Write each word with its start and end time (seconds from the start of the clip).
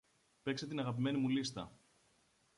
Παίξε 0.41 0.67
την 0.67 0.79
αγαπημένη 0.79 1.17
μου 1.17 1.29
λίστα. 1.29 1.71